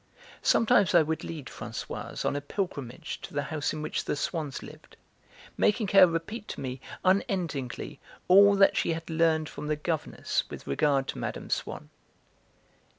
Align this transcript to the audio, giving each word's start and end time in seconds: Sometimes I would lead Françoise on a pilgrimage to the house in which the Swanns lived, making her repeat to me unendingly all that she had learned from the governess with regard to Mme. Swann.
Sometimes 0.41 0.95
I 0.95 1.03
would 1.03 1.23
lead 1.23 1.45
Françoise 1.45 2.25
on 2.25 2.35
a 2.35 2.41
pilgrimage 2.41 3.21
to 3.21 3.35
the 3.35 3.43
house 3.53 3.71
in 3.71 3.83
which 3.83 4.03
the 4.05 4.15
Swanns 4.15 4.63
lived, 4.63 4.97
making 5.57 5.89
her 5.89 6.07
repeat 6.07 6.47
to 6.47 6.59
me 6.59 6.81
unendingly 7.05 7.99
all 8.27 8.55
that 8.55 8.75
she 8.75 8.93
had 8.93 9.07
learned 9.11 9.47
from 9.47 9.67
the 9.67 9.75
governess 9.75 10.43
with 10.49 10.65
regard 10.65 11.07
to 11.09 11.19
Mme. 11.19 11.49
Swann. 11.51 11.91